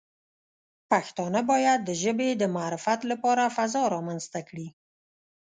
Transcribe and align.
پښتانه 0.89 1.39
باید 1.51 1.79
د 1.83 1.89
ژبې 2.03 2.29
د 2.41 2.43
معرفت 2.55 3.01
لپاره 3.11 3.53
فضا 3.57 3.83
رامنځته 3.95 4.39
کړي. 4.49 4.67